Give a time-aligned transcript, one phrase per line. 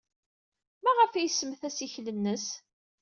[0.83, 2.47] Maɣef ay isemmet assikel-nnes?